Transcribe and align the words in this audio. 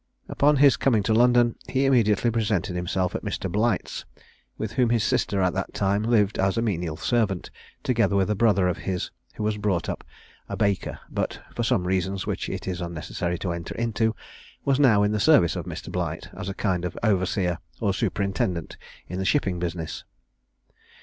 Upon 0.27 0.55
his 0.57 0.77
coming 0.77 1.03
to 1.03 1.13
London, 1.13 1.53
he 1.69 1.85
immediately 1.85 2.31
presented 2.31 2.75
himself 2.75 3.13
at 3.13 3.23
Mr. 3.23 3.51
Blight's, 3.51 4.03
with 4.57 4.71
whom 4.71 4.89
his 4.89 5.03
sister, 5.03 5.43
at 5.43 5.53
that 5.53 5.75
time, 5.75 6.01
lived 6.01 6.39
as 6.39 6.57
a 6.57 6.61
menial 6.63 6.97
servant; 6.97 7.51
together 7.83 8.15
with 8.15 8.27
a 8.27 8.33
brother 8.35 8.67
of 8.67 8.77
his 8.79 9.11
who 9.35 9.43
was 9.43 9.57
brought 9.57 9.87
up 9.89 10.03
a 10.49 10.57
baker, 10.57 10.97
but, 11.11 11.39
for 11.53 11.61
some 11.61 11.85
reasons 11.85 12.25
which 12.25 12.49
it 12.49 12.67
is 12.67 12.81
unnecessary 12.81 13.37
to 13.37 13.51
enter 13.53 13.75
into, 13.75 14.15
was 14.65 14.79
now 14.79 15.03
in 15.03 15.11
the 15.11 15.19
service 15.19 15.55
of 15.55 15.65
Mr. 15.67 15.91
Blight, 15.91 16.29
as 16.35 16.49
a 16.49 16.55
kind 16.55 16.83
of 16.83 16.97
overseer 17.03 17.59
or 17.79 17.93
superintendant 17.93 18.77
in 19.07 19.19
the 19.19 19.23
shipping 19.25 19.59
business. 19.59 20.03